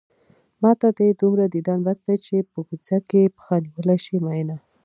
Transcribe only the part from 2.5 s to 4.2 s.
په کوڅه کې پښه نيولی شې